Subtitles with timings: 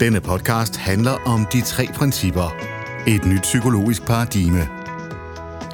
[0.00, 2.54] Denne podcast handler om de tre principper.
[3.06, 4.68] Et nyt psykologisk paradigme.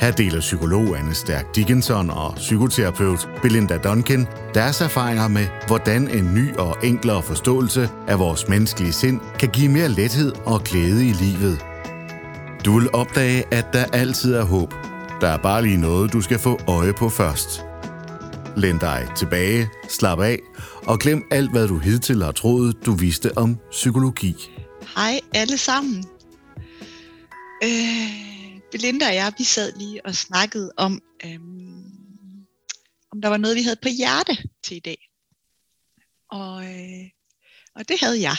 [0.01, 6.34] Her deler psykolog Anne Stærk Dickinson og psykoterapeut Belinda Duncan deres erfaringer med, hvordan en
[6.34, 11.12] ny og enklere forståelse af vores menneskelige sind kan give mere lethed og glæde i
[11.12, 11.64] livet.
[12.64, 14.74] Du vil opdage, at der altid er håb.
[15.21, 17.64] Der er bare lige noget, du skal få øje på først.
[18.56, 20.38] Læn dig tilbage, slap af
[20.87, 24.34] og glem alt, hvad du hidtil har troet, du vidste om psykologi.
[24.97, 26.05] Hej alle sammen.
[27.65, 31.41] Øh, Belinda og jeg, vi sad lige og snakkede om, øh,
[33.12, 35.09] om der var noget, vi havde på hjerte til i dag.
[36.30, 37.11] Og, øh,
[37.75, 38.37] og det havde jeg.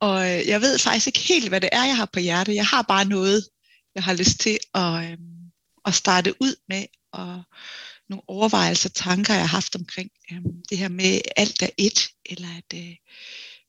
[0.00, 2.54] Og øh, jeg ved faktisk ikke helt, hvad det er, jeg har på hjerte.
[2.54, 3.44] Jeg har bare noget,
[3.94, 5.18] jeg har lyst til at, øh,
[5.88, 7.42] at starte ud med, og
[8.08, 12.48] nogle overvejelser, tanker, jeg har haft omkring øh, det her med alt er et, eller
[12.48, 12.94] at, øh,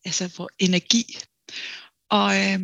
[0.05, 1.17] altså hvor energi.
[2.09, 2.59] Og, øh,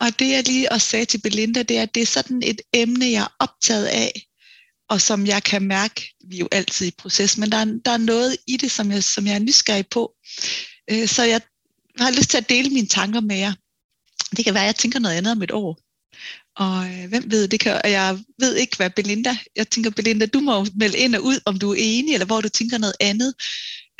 [0.00, 2.60] og det jeg lige også sagde til Belinda, det er, at det er sådan et
[2.72, 4.26] emne, jeg er optaget af,
[4.88, 7.90] og som jeg kan mærke, vi er jo altid i proces, men der er, der
[7.90, 10.14] er noget i det, som jeg, som jeg er nysgerrig på.
[10.90, 11.40] Øh, så jeg
[11.98, 13.52] har lyst til at dele mine tanker med jer.
[14.36, 15.85] Det kan være, at jeg tænker noget andet om et år.
[16.56, 20.40] Og øh, hvem ved, det kan, jeg ved ikke, hvad Belinda, jeg tænker, Belinda, du
[20.40, 23.34] må melde ind og ud, om du er enig, eller hvor du tænker noget andet.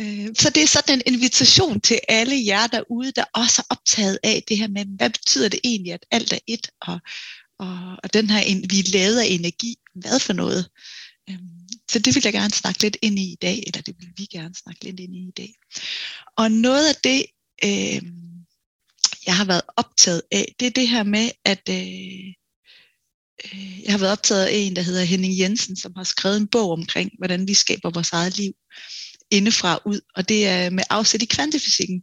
[0.00, 4.18] Øh, så det er sådan en invitation til alle jer derude, der også er optaget
[4.22, 6.98] af det her med, hvad betyder det egentlig, at alt er et, og,
[7.58, 10.68] og, og den her, vi er lavet af energi, hvad for noget?
[11.30, 11.38] Øh,
[11.90, 14.24] så det vil jeg gerne snakke lidt ind i i dag, eller det vil vi
[14.24, 15.54] gerne snakke lidt ind i i dag.
[16.36, 17.26] Og noget af det,
[17.64, 18.02] øh,
[19.26, 22.34] jeg har været optaget af, det er det her med, at øh,
[23.44, 26.48] Øh, jeg har været optaget af en, der hedder Henning Jensen, som har skrevet en
[26.48, 28.52] bog omkring, hvordan vi skaber vores eget liv
[29.30, 32.02] indefra ud, og det er med afsæt i kvantefysikken.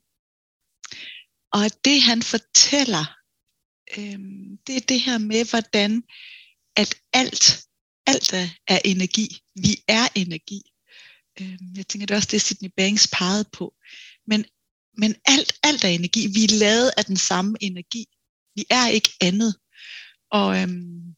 [1.52, 3.06] Og det han fortæller,
[3.97, 4.19] øh,
[4.68, 6.03] det er det her med, hvordan
[6.75, 7.66] at alt,
[8.08, 8.34] alt
[8.68, 9.28] er energi.
[9.56, 10.62] Vi er energi.
[11.41, 13.74] Øh, jeg tænker, det er også det, Sidney Banks pegede på.
[14.28, 14.46] Men
[14.97, 16.28] men alt, alt er energi.
[16.28, 18.06] Vi er lavet af den samme energi.
[18.56, 19.56] Vi er ikke andet.
[20.31, 21.16] Og, øhm,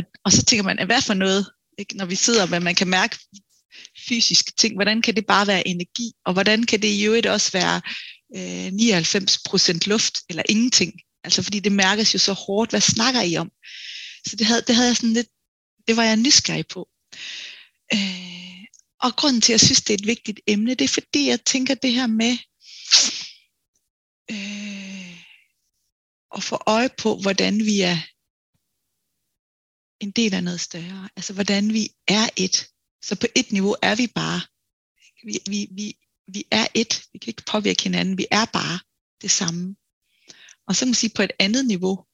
[0.00, 1.46] og, og så tænker man, hvad for noget,
[1.78, 1.96] ikke?
[1.96, 3.18] når vi sidder hvad man kan mærke
[4.08, 7.52] fysiske ting, hvordan kan det bare være energi, og hvordan kan det i øvrigt også
[7.52, 7.80] være
[8.36, 10.92] øh, 99% luft, eller ingenting.
[11.24, 13.50] Altså fordi det mærkes jo så hårdt, hvad snakker I om?
[14.26, 15.28] Så det havde, det havde jeg sådan lidt,
[15.88, 16.88] det var jeg nysgerrig på.
[17.94, 18.64] Øh,
[19.00, 21.44] og grunden til, at jeg synes, det er et vigtigt emne, det er fordi, jeg
[21.44, 22.38] tænker det her med,
[24.30, 25.16] øh,
[26.36, 27.98] at få øje på, hvordan vi er
[30.00, 31.08] en del af noget større.
[31.16, 32.66] Altså hvordan vi er et.
[33.02, 34.40] Så på et niveau er vi bare.
[35.24, 35.94] Vi, vi, vi,
[36.32, 37.02] vi er et.
[37.12, 38.18] Vi kan ikke påvirke hinanden.
[38.18, 38.78] Vi er bare
[39.22, 39.76] det samme.
[40.66, 42.04] Og så kan man sige, på et andet niveau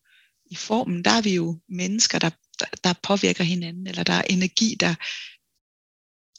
[0.51, 2.31] i formen, der er vi jo mennesker, der,
[2.61, 4.95] der, der påvirker hinanden, eller der er energi, der,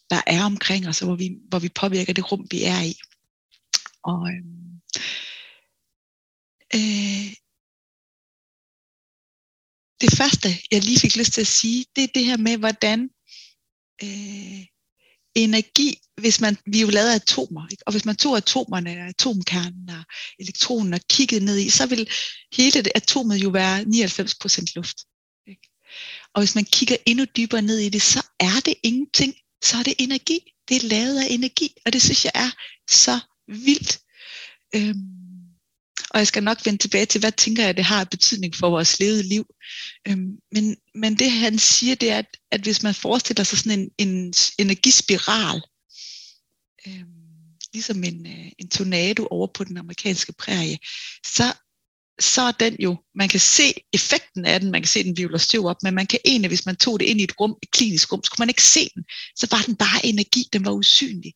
[0.10, 2.96] der er omkring os, hvor vi, hvor vi påvirker det rum, vi er i.
[4.04, 4.82] Og, øhm,
[6.76, 7.34] øh,
[10.02, 13.10] det første, jeg lige fik lyst til at sige, det er det her med, hvordan
[14.04, 14.66] øh,
[15.36, 17.84] energi, hvis man, vi er jo lavet af atomer, ikke?
[17.86, 20.04] og hvis man tog atomerne, atomkernen og
[20.40, 22.10] elektronen og kiggede ned i, så vil
[22.54, 24.98] hele det atomet jo være 99% luft.
[25.48, 25.70] Ikke?
[26.34, 29.84] Og hvis man kigger endnu dybere ned i det, så er det ingenting, så er
[29.84, 30.40] det energi.
[30.70, 32.52] Det er lavet af energi, og det synes jeg er
[32.90, 34.00] så vildt.
[34.76, 35.27] Øhm,
[36.10, 39.00] og jeg skal nok vende tilbage til, hvad tænker jeg, det har betydning for vores
[39.00, 39.46] levede liv.
[40.08, 43.80] Øhm, men, men det han siger, det er, at, at hvis man forestiller sig sådan
[43.80, 45.62] en, en energispiral,
[46.88, 47.18] øhm,
[47.74, 50.78] ligesom en, øh, en tornado over på den amerikanske prærie,
[51.26, 51.54] så,
[52.20, 55.38] så er den jo, man kan se effekten af den, man kan se den vivler
[55.38, 57.72] støv op, men man kan egentlig, hvis man tog det ind i et rum, et
[57.72, 59.04] klinisk rum, så kunne man ikke se den.
[59.36, 61.34] Så var den bare energi, den var usynlig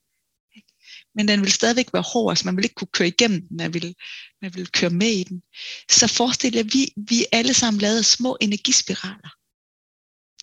[1.15, 3.73] men den vil stadigvæk være hård, altså man vil ikke kunne køre igennem den, man
[3.73, 3.95] vil,
[4.41, 5.41] man vil køre med i den.
[5.89, 9.31] Så forestil jer, at vi, vi alle sammen lavet små energispiraler.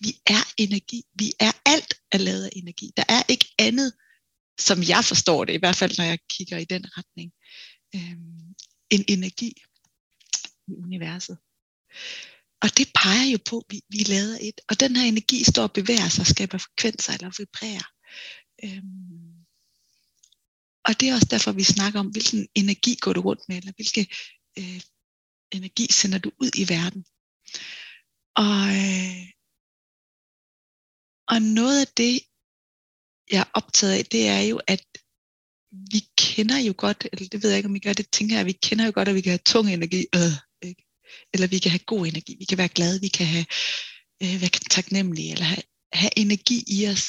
[0.03, 1.03] Vi er energi.
[1.13, 2.91] Vi er alt er lavet af energi.
[2.97, 3.93] Der er ikke andet,
[4.59, 7.31] som jeg forstår det, i hvert fald når jeg kigger i den retning,
[7.95, 8.55] øhm,
[8.89, 9.53] en energi
[10.67, 11.37] i universet.
[12.61, 14.61] Og det peger jo på, at vi, vi lader et.
[14.69, 17.87] Og den her energi står og bevæger sig og skaber frekvenser eller vibrerer.
[18.63, 19.28] Øhm,
[20.89, 23.73] og det er også derfor, vi snakker om, hvilken energi går du rundt med, eller
[23.75, 24.03] hvilke
[24.59, 24.81] øh,
[25.51, 27.01] energi sender du ud i verden.
[28.45, 29.23] Og, øh,
[31.31, 32.13] og noget af det,
[33.31, 34.85] jeg er optaget af, det er jo, at
[35.91, 38.39] vi kender jo godt, eller det ved jeg ikke, om vi gør det, tænker jeg,
[38.39, 40.83] at vi kender jo godt, at vi kan have tung energi, øh, ikke?
[41.33, 43.45] eller vi kan have god energi, vi kan være glade, vi kan have,
[44.23, 45.63] øh, være taknemmelige, eller have,
[45.93, 47.03] have energi i os.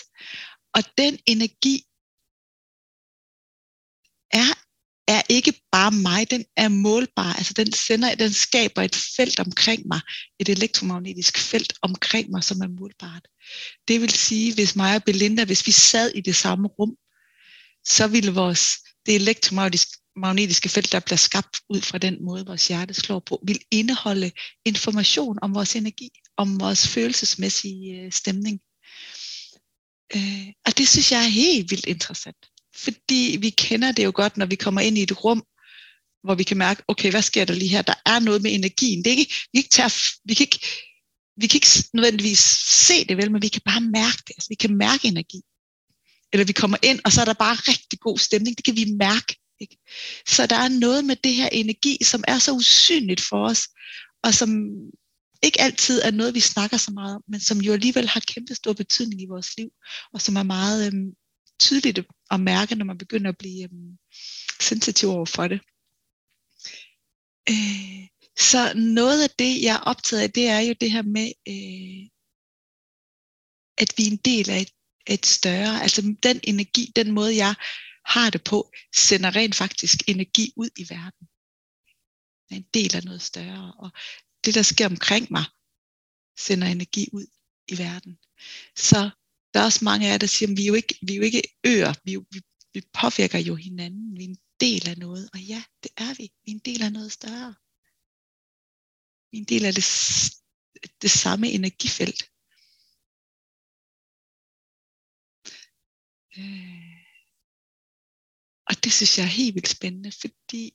[0.74, 1.84] Og den energi
[4.32, 4.52] er,
[5.08, 7.32] er ikke bare mig, den er målbar.
[7.32, 10.00] Altså den sender, den skaber et felt omkring mig,
[10.40, 13.28] et elektromagnetisk felt omkring mig, som er målbart.
[13.88, 16.96] Det vil sige, hvis mig og Belinda, hvis vi sad i det samme rum,
[17.84, 22.94] så ville vores, det elektromagnetiske felt, der bliver skabt ud fra den måde, vores hjerte
[22.94, 24.30] slår på, vil indeholde
[24.64, 28.60] information om vores energi, om vores følelsesmæssige øh, stemning.
[30.16, 32.49] Øh, og det synes jeg er helt vildt interessant.
[32.76, 35.42] Fordi vi kender det jo godt, når vi kommer ind i et rum,
[36.22, 37.82] hvor vi kan mærke, okay, hvad sker der lige her?
[37.82, 39.04] Der er noget med energien.
[39.04, 39.88] Det er ikke, vi, ikke tager,
[40.24, 40.66] vi, kan ikke,
[41.36, 42.38] vi kan ikke nødvendigvis
[42.88, 44.34] se det vel, men vi kan bare mærke det.
[44.36, 45.40] Altså, vi kan mærke energi.
[46.32, 48.56] Eller vi kommer ind, og så er der bare rigtig god stemning.
[48.56, 49.36] Det kan vi mærke.
[49.60, 49.76] Ikke?
[50.28, 53.68] Så der er noget med det her energi, som er så usynligt for os,
[54.22, 54.50] og som
[55.42, 58.54] ikke altid er noget, vi snakker så meget om, men som jo alligevel har kæmpe
[58.54, 59.68] stor betydning i vores liv,
[60.12, 61.10] og som er meget øhm,
[61.60, 63.98] tydeligt at mærke, når man begynder at blive øhm,
[64.60, 65.60] sensitiv over for det.
[67.50, 68.08] Øh,
[68.38, 72.10] så noget af det, jeg er optaget af, det er jo det her med, øh,
[73.78, 74.72] at vi er en del af et,
[75.06, 77.54] et større, altså den energi, den måde jeg
[78.04, 81.28] har det på, sender rent faktisk energi ud i verden.
[82.50, 83.74] Jeg er en del af noget større.
[83.78, 83.90] Og
[84.44, 85.44] det, der sker omkring mig,
[86.38, 87.26] sender energi ud
[87.68, 88.18] i verden.
[88.76, 89.10] Så
[89.54, 91.16] der er også mange af jer, der siger, at vi er jo ikke, vi er
[91.16, 92.40] jo ikke øer, vi, vi,
[92.74, 95.30] vi påvirker jo hinanden, vi er en del af noget.
[95.32, 96.22] Og ja, det er vi.
[96.44, 97.54] Vi er en del af noget større.
[99.30, 99.86] Vi er en del af det,
[101.02, 102.22] det samme energifelt.
[106.38, 106.96] Øh.
[108.68, 110.74] Og det synes jeg er helt vildt spændende, fordi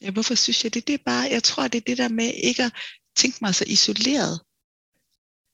[0.00, 0.86] Ja, hvorfor synes jeg det?
[0.86, 2.72] Det er bare, jeg tror, det er det der med ikke at
[3.16, 4.40] tænke mig så isoleret.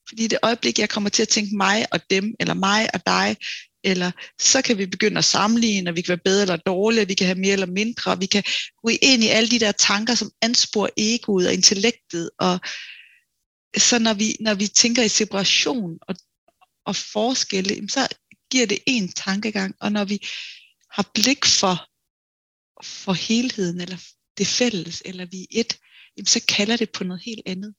[0.09, 3.37] Fordi det øjeblik, jeg kommer til at tænke mig og dem, eller mig og dig,
[3.85, 4.11] eller
[4.41, 7.27] så kan vi begynde at sammenligne, og vi kan være bedre eller dårligere, vi kan
[7.27, 8.43] have mere eller mindre, og vi kan
[8.83, 12.61] gå ind i alle de der tanker, som ansporer egoet og intellektet, og
[13.77, 16.15] så når vi, når vi tænker i separation og,
[16.87, 18.09] og forskelle, så
[18.51, 20.19] giver det en tankegang, og når vi
[20.91, 21.77] har blik for,
[22.85, 23.97] for helheden, eller
[24.39, 25.79] det fælles, eller vi er et,
[26.29, 27.75] så kalder det på noget helt andet.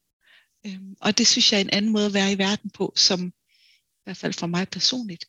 [0.65, 3.19] Øhm, og det synes jeg er en anden måde at være i verden på, som
[3.99, 5.25] i hvert fald for mig personligt,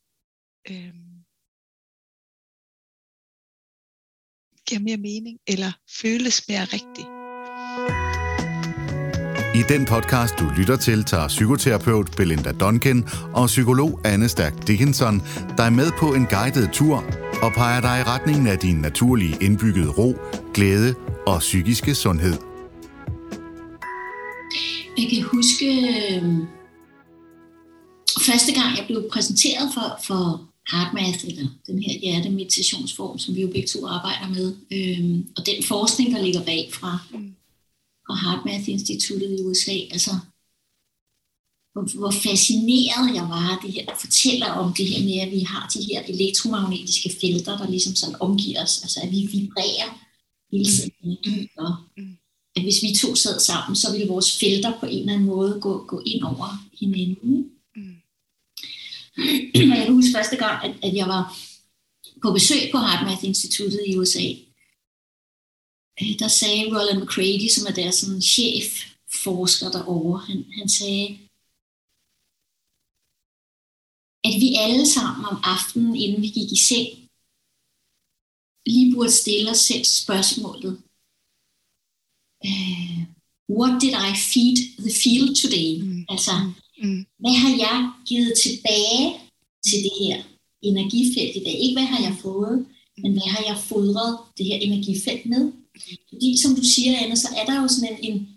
[0.70, 1.16] øhm,
[4.66, 5.72] giver mere mening, eller
[6.02, 7.08] føles mere rigtigt.
[9.60, 15.20] I den podcast, du lytter til, tager psykoterapeut Belinda Duncan og psykolog Anne Stærk Dickinson
[15.58, 16.96] dig med på en guided tur
[17.42, 20.16] og peger dig i retningen af din naturlige indbyggede ro,
[20.54, 20.94] glæde
[21.26, 22.55] og psykiske sundhed.
[24.98, 26.22] Jeg kan huske øh,
[28.28, 30.22] første gang, jeg blev præsenteret for, for
[30.72, 34.46] HeartMath, eller den her hjertemeditationsform, som vi jo begge to arbejder med,
[34.76, 36.98] øh, og den forskning, der ligger bag fra,
[38.06, 40.10] fra HeartMath-instituttet i USA, altså
[41.72, 45.40] hvor, hvor fascineret jeg var det her, der fortæller om det her med, at vi
[45.40, 49.88] har de her elektromagnetiske felter, der ligesom sådan omgiver os, altså at vi vibrerer
[50.52, 50.90] hele tiden.
[51.02, 51.72] Energi, og
[52.56, 55.58] at hvis vi to sad sammen, så ville vores felter på en eller anden måde
[55.60, 56.48] gå, gå ind over
[56.80, 57.50] hinanden.
[57.76, 57.96] Mm.
[59.70, 61.38] Og jeg kan huske første gang, at, at jeg var
[62.22, 64.26] på besøg på HeartMath-instituttet i USA.
[66.02, 68.66] Øh, der sagde Roland McCready, som er deres sådan, chef
[69.24, 71.18] forsker derovre, han, han sagde,
[74.24, 76.88] at vi alle sammen om aftenen, inden vi gik i seng,
[78.66, 80.82] lige burde stille os selv spørgsmålet.
[82.46, 82.98] Uh,
[83.58, 85.70] what did I feed the field today?
[85.82, 86.04] Mm.
[86.08, 86.32] Altså,
[86.82, 87.06] mm.
[87.18, 89.04] hvad har jeg givet tilbage
[89.66, 90.16] til det her
[90.62, 91.56] energifelt i dag?
[91.60, 92.66] Ikke hvad har jeg fået,
[93.02, 95.52] men hvad har jeg fodret det her energifelt med?
[96.08, 98.28] Fordi som du siger, Anna, så er der jo sådan en, en,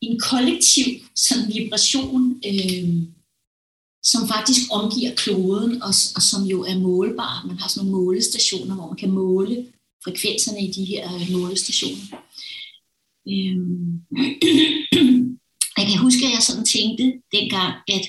[0.00, 2.88] en kollektiv sådan vibration, øh,
[4.02, 7.44] som faktisk omgiver kloden, og, og som jo er målbar.
[7.46, 9.66] Man har sådan nogle målestationer, hvor man kan måle
[10.04, 12.06] frekvenserne i de her målestationer.
[13.28, 14.02] Øhm.
[15.78, 17.04] Jeg kan huske, at jeg sådan tænkte
[17.36, 18.04] dengang, at,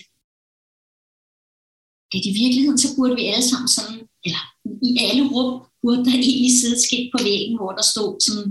[2.15, 4.43] at i virkeligheden, så burde vi alle sammen sådan, eller
[4.89, 5.51] i alle rum,
[5.81, 8.47] burde der egentlig sidde et skilt på væggen, hvor der stod sådan,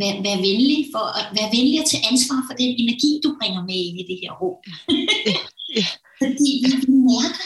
[0.00, 1.04] vær, vær venlig, for,
[1.36, 4.32] vær venlig at tage ansvar for den energi, du bringer med ind i det her
[4.40, 4.58] rum.
[5.78, 5.86] Ja.
[6.22, 7.44] Fordi vi, vi mærker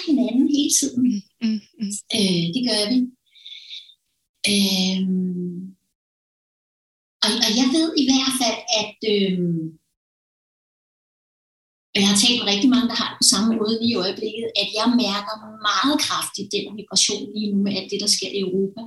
[0.56, 1.02] hele tiden.
[1.12, 1.92] Mm, mm, mm.
[2.18, 2.98] Øh, det gør vi.
[4.52, 5.02] Øh,
[7.26, 9.38] og, og jeg ved i hvert fald, at øh,
[12.00, 14.46] jeg har talt med rigtig mange, der har det på samme måde lige i øjeblikket,
[14.62, 15.34] at jeg mærker
[15.68, 18.82] meget kraftigt den vibration lige nu med alt det, der sker i Europa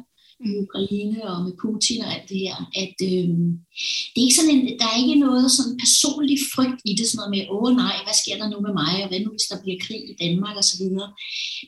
[0.47, 3.29] i Ukraine og med Putin og alt det her, at øh,
[4.11, 7.17] det er ikke sådan en, der er ikke noget sådan personlig frygt i det, sådan
[7.19, 9.49] noget med, åh oh, nej, hvad sker der nu med mig, og hvad nu hvis
[9.51, 11.09] der bliver krig i Danmark videre.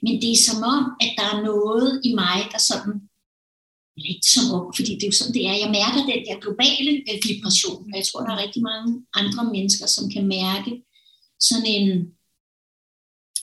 [0.03, 2.95] Men det er som om, at der er noget i mig, der sådan,
[3.98, 6.91] lidt som om, fordi det er jo sådan, det er, jeg mærker den der globale
[7.10, 10.71] øh, vibration, og jeg tror, der er rigtig mange andre mennesker, som kan mærke
[11.39, 11.88] sådan en,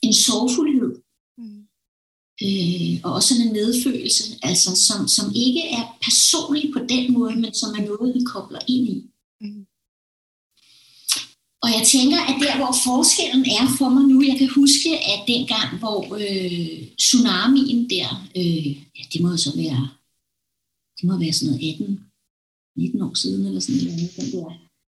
[0.01, 0.91] en sorgfuldhed,
[2.45, 7.35] øh, og også sådan en medfølelse, altså som, som ikke er personlig på den måde,
[7.35, 8.97] men som er noget, vi kobler ind i.
[9.41, 9.65] Mm.
[11.63, 15.19] Og jeg tænker, at der, hvor forskellen er for mig nu, jeg kan huske, at
[15.27, 19.89] dengang, hvor øh, tsunamien der, øh, ja, det må så være,
[21.01, 21.99] det må være sådan noget 18,
[22.75, 24.47] 19 år siden, eller sådan noget, den der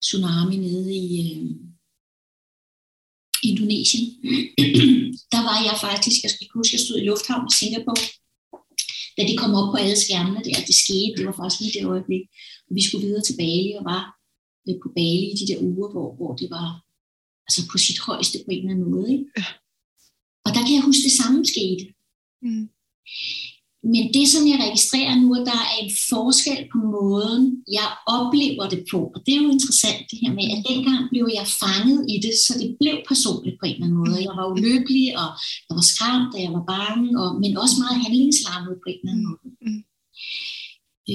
[0.02, 1.56] tsunami nede i, øh,
[3.50, 4.06] Indonesien,
[5.34, 8.04] der var jeg faktisk, jeg skal huske, jeg stod i lufthavnen i Singapore,
[9.18, 11.90] da det kom op på alle skærmene der, det skete, det var faktisk lige det
[11.94, 12.24] øjeblik,
[12.78, 14.04] vi skulle videre til Bali og var
[14.84, 16.68] på Bali i de der uger, hvor, hvor det var
[17.48, 19.10] altså på sit højeste på en eller anden måde.
[19.16, 19.28] Ikke?
[20.46, 21.84] Og der kan jeg huske, det samme skete.
[22.46, 22.66] Mm.
[23.92, 27.44] Men det, som jeg registrerer nu, at der er en forskel på måden,
[27.78, 27.88] jeg
[28.18, 29.00] oplever det på.
[29.14, 32.36] Og det er jo interessant det her med, at dengang blev jeg fanget i det,
[32.46, 34.26] så det blev personligt på en eller anden måde.
[34.28, 35.30] Jeg var ulykkelig, og
[35.68, 39.12] jeg var skræmt, og jeg var bange, og, men også meget handlingslammet på en eller
[39.14, 39.48] anden måde.
[39.66, 39.82] Mm.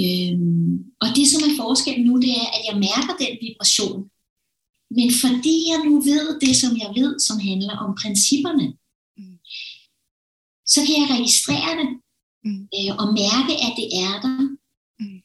[0.00, 4.00] Øhm, og det, som er forskellen nu, det er, at jeg mærker den vibration.
[4.98, 8.66] Men fordi jeg nu ved det, som jeg ved, som handler om principperne,
[9.18, 9.37] mm.
[10.72, 11.88] så kan jeg registrere det
[12.45, 12.62] mm.
[12.76, 14.40] øh, og mærke, at det er der.
[15.00, 15.18] Mm.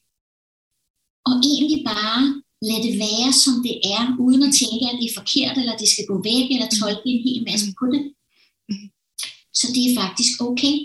[1.28, 2.22] Og egentlig bare
[2.70, 5.90] lade det være, som det er, uden at tænke, at det er forkert, eller det
[5.94, 6.78] skal gå væk, eller mm.
[6.80, 7.76] tolke en hel masse mm.
[7.80, 8.02] på det.
[8.70, 8.88] Mm.
[9.60, 10.76] Så det er faktisk okay.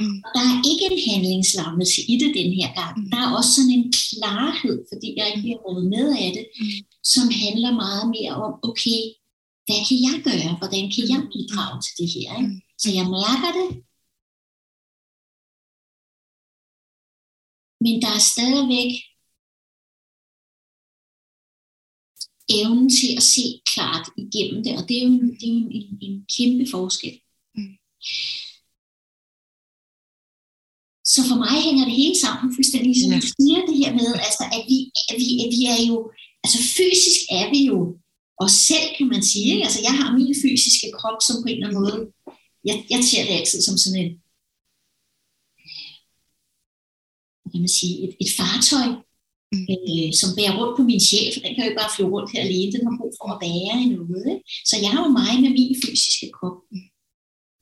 [0.00, 0.18] Mm.
[0.24, 2.94] Og der er ikke en handlingslammelse i det den her gang.
[2.98, 3.10] Mm.
[3.12, 6.78] Der er også sådan en klarhed, fordi jeg ikke bliver revet med af det, mm.
[7.12, 9.00] som handler meget mere om, okay,
[9.66, 10.52] hvad kan jeg gøre?
[10.60, 12.28] Hvordan kan jeg bidrage til det her?
[12.40, 12.54] Ikke?
[12.82, 13.68] Så jeg mærker det,
[17.84, 18.92] Men der er stadigvæk
[22.58, 25.68] evnen til at se klart igennem det, og det er jo en, det er en,
[25.78, 27.14] en, en kæmpe forskel.
[27.56, 27.74] Mm.
[31.12, 33.18] Så for mig hænger det hele sammen fuldstændig, som ja.
[33.24, 34.78] du siger det her med, altså, at, vi,
[35.10, 35.96] at, vi, at vi er jo,
[36.44, 37.78] altså fysisk er vi jo
[38.44, 39.48] os selv, kan man sige.
[39.52, 39.64] Ikke?
[39.68, 42.00] Altså jeg har min fysiske krop som på en eller anden måde,
[42.68, 44.12] jeg, jeg ser det altid som sådan en,
[47.54, 48.88] kan man sige, et, et fartøj,
[49.52, 49.66] mm.
[49.72, 52.42] øh, som bærer rundt på min for den kan jo ikke bare flyve rundt her
[52.48, 54.24] alene, den har brug for at bære i noget.
[54.32, 54.44] Ikke?
[54.68, 56.58] Så jeg har jo mig med min fysiske krop.
[56.72, 56.88] Mm.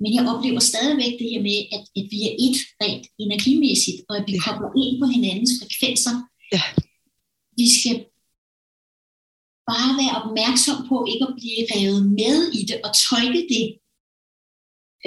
[0.03, 4.15] Men jeg oplever stadigvæk det her med, at, at vi er et rent energimæssigt, og
[4.19, 4.43] at vi ja.
[4.45, 6.15] kobler ind på hinandens frekvenser.
[6.55, 6.65] Ja.
[7.61, 7.97] Vi skal
[9.71, 13.65] bare være opmærksom på ikke at blive revet med i det og tolke det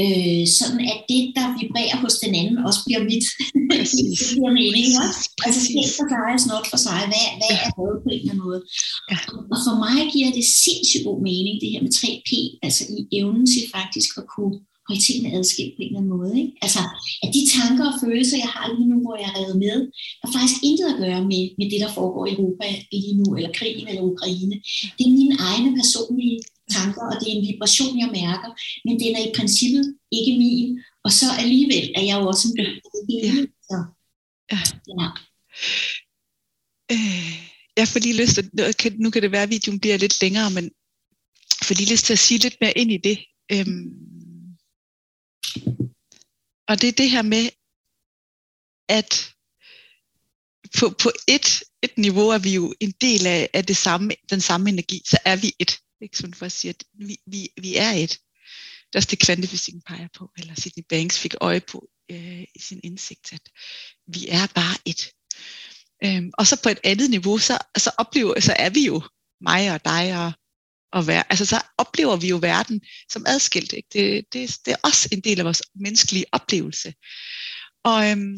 [0.03, 3.25] øh, sådan at det, der vibrerer hos den anden, også bliver mit.
[3.71, 4.17] Præcis.
[4.19, 5.21] det giver mening, også?
[5.45, 6.99] Altså, det for sig er snot for sig.
[7.11, 8.61] Hvad, hvad er hvad på en eller anden måde?
[9.11, 9.17] Ja.
[9.53, 12.31] Og for mig giver det sindssygt god mening, det her med 3P,
[12.65, 14.55] altså i evnen til faktisk at kunne
[14.87, 16.33] holde tingene adskilt på en eller anden måde.
[16.41, 16.53] Ikke?
[16.65, 16.81] Altså,
[17.23, 19.77] at de tanker og følelser, jeg har lige nu, hvor jeg er revet med,
[20.23, 23.51] har faktisk intet at gøre med, med det, der foregår i Europa lige nu, eller
[23.57, 24.55] krigen eller Ukraine.
[24.95, 26.37] Det er mine egne personlige
[26.75, 28.49] tanker, og det er en vibration, jeg mærker,
[28.85, 29.85] men den er i princippet
[30.17, 32.57] ikke min, og så alligevel er jeg jo også en
[33.09, 33.47] hele.
[33.71, 33.81] Ja.
[34.51, 34.61] Ja.
[34.99, 35.07] ja.
[36.93, 37.33] Øh,
[37.79, 38.45] jeg får lige lyst til,
[39.03, 40.63] nu kan det være, at videoen bliver lidt længere, men
[41.59, 43.17] jeg får lige lyst til at sige lidt mere ind i det.
[43.53, 43.87] Øhm,
[46.69, 47.49] og det er det her med,
[48.89, 49.35] at
[50.79, 54.41] på, på et, et niveau er vi jo en del af, af det samme, den
[54.41, 55.81] samme energi, så er vi et.
[56.05, 58.09] Ikke sådan for at sige, at vi, vi, vi er et.
[58.87, 62.59] Det er også det kvantefysikken peger på, eller Sidney Banks fik øje på øh, i
[62.59, 63.49] sin indsigt, at
[64.07, 65.11] vi er bare et.
[66.03, 69.01] Øhm, og så på et andet niveau, så, så oplever, så er vi jo
[69.41, 70.33] mig og dig og,
[70.91, 72.81] og være, altså så oplever vi jo verden
[73.11, 73.73] som adskilt.
[73.73, 73.89] Ikke?
[73.93, 76.93] Det, det, det er også en del af vores menneskelige oplevelse.
[77.83, 78.37] Og, øhm,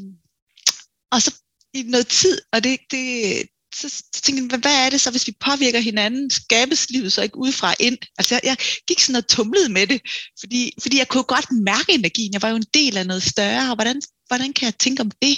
[1.11, 1.41] og så
[1.73, 5.27] i noget tid, og det, det, så, så tænkte jeg, hvad, er det så, hvis
[5.27, 6.29] vi påvirker hinanden?
[6.29, 7.97] Skabes livet så ikke udefra ind?
[8.17, 8.57] Altså jeg, jeg
[8.87, 10.01] gik sådan og tumlede med det,
[10.39, 12.33] fordi, fordi jeg kunne godt mærke energien.
[12.33, 15.11] Jeg var jo en del af noget større, og hvordan, hvordan kan jeg tænke om
[15.21, 15.37] det?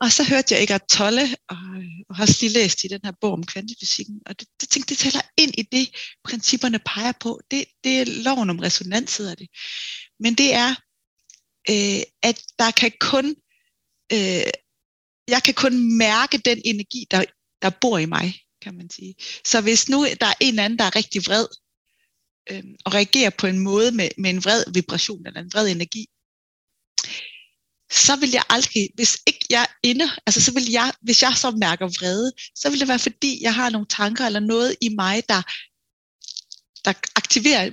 [0.00, 1.56] Og så hørte jeg Eckhart Tolle, og,
[2.08, 4.98] og har lige læst i den her bog om kvantefysikken, og det, det tænkte, det
[4.98, 5.90] tæller ind i det,
[6.24, 7.40] principperne peger på.
[7.50, 9.48] Det, det er loven om resonans, hedder det.
[10.20, 10.70] Men det er,
[11.70, 13.36] øh, at der kan kun,
[14.12, 14.50] øh,
[15.30, 17.24] jeg kan kun mærke den energi, der,
[17.62, 19.14] der bor i mig, kan man sige.
[19.44, 21.46] Så hvis nu der er en anden, der er rigtig vred,
[22.50, 26.06] øh, og reagerer på en måde med, med en vred vibration, eller en vred energi,
[27.92, 31.32] så vil jeg aldrig, hvis ikke jeg er inde, altså så vil jeg, hvis jeg
[31.36, 34.88] så mærker vrede, så vil det være fordi, jeg har nogle tanker eller noget i
[34.88, 35.42] mig, der,
[36.84, 37.70] der aktiverer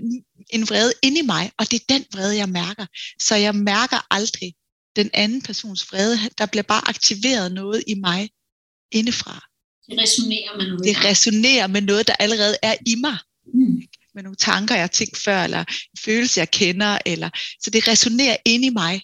[0.50, 2.86] en vrede inde i mig, og det er den vrede, jeg mærker.
[3.22, 4.54] Så jeg mærker aldrig
[4.98, 6.18] den anden persons vrede.
[6.38, 8.30] Der bliver bare aktiveret noget i mig
[8.92, 9.48] indefra.
[9.90, 10.84] Det resonerer med noget.
[10.86, 13.18] Det resonerer med noget, der allerede er i mig.
[13.54, 13.82] Mm.
[14.16, 16.98] Med nogle tanker, jeg har tænkt før, eller en følelse, jeg kender.
[17.06, 17.30] Eller,
[17.62, 19.02] så det resonerer inde i mig.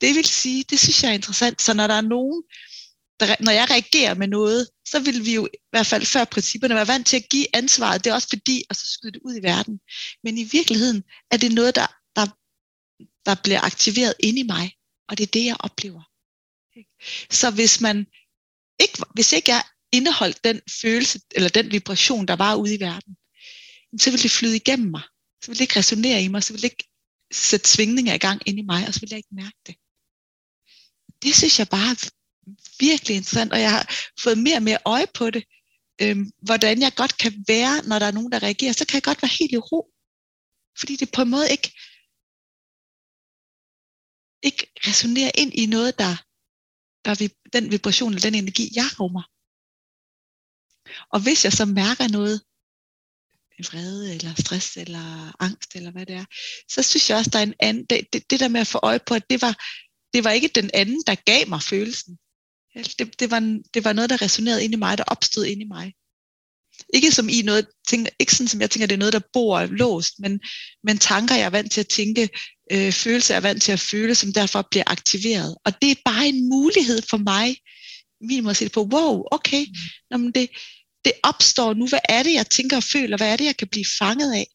[0.00, 1.62] Det vil sige, det synes jeg er interessant.
[1.62, 2.42] Så når der er nogen,
[3.20, 6.74] der, når jeg reagerer med noget, så vil vi jo i hvert fald før principperne
[6.74, 8.04] være vant til at give ansvaret.
[8.04, 9.80] Det er også fordi, og så skyde det ud i verden.
[10.24, 12.26] Men i virkeligheden er det noget, der, der,
[13.26, 14.72] der bliver aktiveret inde i mig.
[15.08, 16.02] Og det er det, jeg oplever.
[17.30, 18.06] Så hvis man
[18.80, 19.62] ikke, hvis ikke jeg
[19.92, 23.16] indeholdt den følelse, eller den vibration, der var ude i verden,
[24.00, 25.02] så ville det flyde igennem mig.
[25.42, 26.88] Så ville det ikke resonere i mig, så ville det ikke
[27.32, 29.76] sætte svingninger i gang ind i mig, og så ville jeg ikke mærke det.
[31.22, 32.10] Det synes jeg bare er
[32.80, 35.44] virkelig interessant, og jeg har fået mere og mere øje på det,
[36.02, 39.02] øhm, hvordan jeg godt kan være, når der er nogen, der reagerer, så kan jeg
[39.02, 39.90] godt være helt i ro.
[40.78, 41.72] Fordi det på en måde ikke,
[44.42, 46.14] ikke resonerer ind i noget, der,
[47.04, 49.22] der er den vibration eller den energi, jeg rummer.
[51.12, 52.40] Og hvis jeg så mærker noget,
[53.58, 56.24] en vrede eller stress eller angst eller hvad det er,
[56.68, 58.78] så synes jeg også, der er en anden, det, det, det der med at få
[58.82, 59.54] øje på, at det var,
[60.12, 62.18] det var ikke den anden, der gav mig følelsen.
[62.98, 63.40] Det, det, var,
[63.74, 65.94] det var noget, der resonerede ind i mig, der opstod ind i mig.
[66.94, 69.64] Ikke som i noget, tænker, ikke sådan som jeg tænker, det er noget, der bor
[69.64, 70.40] låst, men,
[70.84, 72.28] men tanker, jeg er vant til at tænke,
[72.72, 75.56] øh, følelser, jeg er vant til at føle, som derfor bliver aktiveret.
[75.64, 77.56] Og det er bare en mulighed for mig,
[78.20, 79.66] min måde at se det på, wow, okay,
[80.10, 80.50] Nå, men det,
[81.04, 83.68] det opstår nu, hvad er det, jeg tænker og føler, hvad er det, jeg kan
[83.68, 84.46] blive fanget af?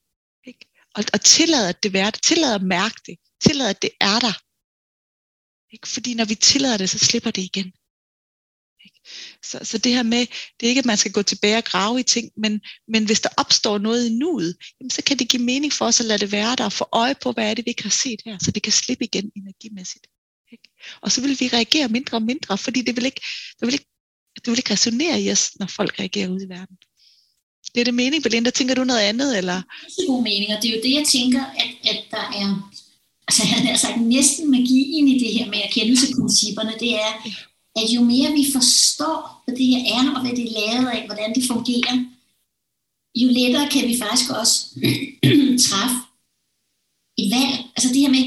[0.48, 0.66] Ikke?
[0.96, 3.16] Og, og tillade, at det er det, tillade at mærke det,
[3.46, 4.36] tillade, at det er der.
[5.74, 5.88] Ikke?
[5.88, 7.74] Fordi når vi tillader det, så slipper det igen.
[9.44, 10.20] Så, så det her med,
[10.60, 13.22] det er ikke, at man skal gå tilbage og grave i ting, men, men hvis
[13.22, 16.20] der opstår noget i nuet, jamen, så kan det give mening for os at lade
[16.20, 18.38] det være der, og få øje på, hvad er det, vi ikke har set her,
[18.42, 20.08] så det kan slippe igen energimæssigt.
[20.52, 20.70] Ikke?
[21.02, 23.22] Og så vil vi reagere mindre og mindre, fordi det vil ikke,
[23.60, 23.90] det vil ikke
[24.36, 26.76] det vil ikke resonere i os, når folk reagerer ud i verden.
[27.76, 28.50] Det er det mening, Belinda.
[28.50, 29.38] Tænker du noget andet?
[29.38, 29.62] Eller?
[29.86, 32.72] Det er god mening, og det er jo det, jeg tænker, at, at der er
[33.28, 37.12] altså jeg havde sagt, næsten magien i det her med erkendelsesprincipperne, det er,
[37.76, 41.06] at jo mere vi forstår, hvad det her er, og hvad det er lavet af,
[41.06, 41.96] hvordan det fungerer,
[43.16, 44.56] jo lettere kan vi faktisk også
[45.68, 45.98] træffe
[47.18, 47.56] et valg.
[47.76, 48.24] Altså det her med,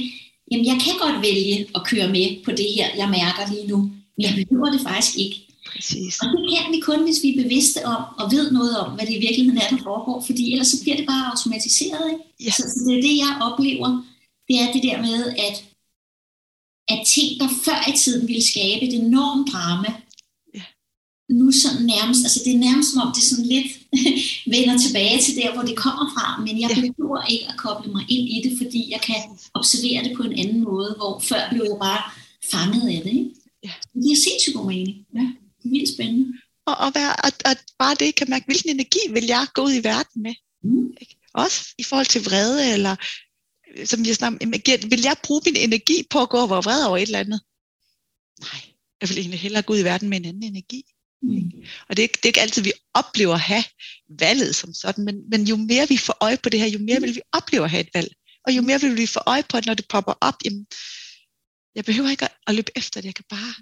[0.51, 3.79] jamen jeg kan godt vælge at køre med på det her, jeg mærker lige nu,
[4.15, 5.47] men jeg behøver det faktisk ikke.
[5.73, 6.21] Præcis.
[6.21, 9.07] Og det kan vi kun, hvis vi er bevidste om og ved noget om, hvad
[9.07, 12.05] det i virkeligheden er, der foregår, fordi ellers så bliver det bare automatiseret.
[12.13, 12.25] Ikke?
[12.45, 12.51] Ja.
[12.51, 13.89] Så, så det er det, jeg oplever,
[14.49, 15.65] det er det der med, at,
[16.89, 19.89] at ting, der før i tiden ville skabe et enormt drama,
[20.55, 20.63] ja.
[21.41, 23.71] nu sådan nærmest, altså det er nærmest som om det sådan lidt
[24.55, 26.81] vender tilbage til der, hvor det kommer fra, men jeg ja.
[26.81, 29.21] behøver ikke at koble mig ind i det, fordi jeg kan
[29.55, 32.03] observere det på en anden måde, hvor før blev jeg bare
[32.53, 33.13] fanget af det.
[33.21, 33.31] Ikke?
[33.65, 33.73] Ja.
[33.95, 34.97] Det er sindssygt god mening.
[35.15, 35.27] Ja
[35.71, 36.39] vildt spændende.
[36.67, 39.75] Og, og, være, at, at bare det kan mærke, hvilken energi vil jeg gå ud
[39.75, 40.35] i verden med.
[40.63, 40.95] Mm.
[41.35, 42.97] Også i forhold til vrede, eller
[43.85, 46.97] som jeg snakker, vil jeg bruge min energi på at gå og være vred over
[46.97, 47.41] et eller andet?
[48.41, 48.61] Nej,
[49.01, 50.83] jeg vil egentlig hellere gå ud i verden med en anden energi.
[51.23, 51.53] Mm.
[51.89, 53.65] Og det er, det er ikke altid, vi oplever at have
[54.19, 57.01] valget som sådan, men, men jo mere vi får øje på det her, jo mere
[57.01, 58.11] vil vi opleve at have et valg.
[58.47, 60.67] Og jo mere vil vi få øje på, at når det popper op, jamen,
[61.75, 63.55] jeg behøver ikke at løbe efter det, jeg kan bare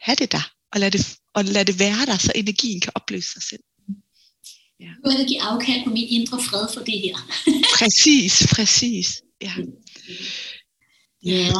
[0.00, 3.32] have det der og lade det, og lade det være der, så energien kan opløse
[3.32, 3.62] sig selv.
[4.80, 4.90] Ja.
[5.04, 7.16] Nu er det give afkald på min indre fred for det her.
[7.78, 9.22] præcis, præcis.
[9.42, 9.52] Ja.
[11.24, 11.52] ja.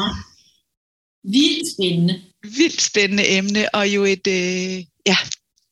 [1.24, 2.22] Vildt spændende.
[2.42, 5.16] Vildt spændende emne, og jo et, øh, ja.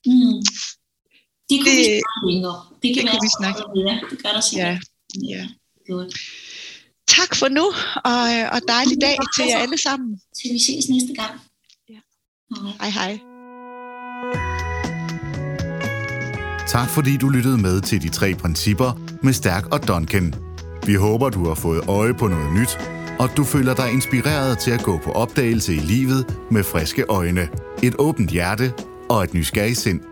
[0.05, 0.41] Mm.
[1.49, 2.59] Det kunne det, vi snakke længere.
[2.83, 3.61] Det kan det være, vi snakke.
[3.87, 4.67] Ja, det gør der sikkert.
[4.67, 5.47] Ja, ja.
[5.87, 6.13] Godt.
[7.07, 7.65] Tak for nu,
[8.11, 8.21] og,
[8.55, 10.19] og dejlig dag til jer alle sammen.
[10.37, 11.33] Til vi ses næste gang.
[11.89, 11.99] Ja.
[12.79, 13.19] Hej hej.
[16.67, 20.50] Tak fordi du lyttede med til de tre principper med Stærk og Duncan.
[20.85, 22.79] Vi håber, du har fået øje på noget nyt,
[23.19, 27.49] og du føler dig inspireret til at gå på opdagelse i livet med friske øjne,
[27.83, 28.73] et åbent hjerte
[29.09, 30.10] og et nysgerrigt sind.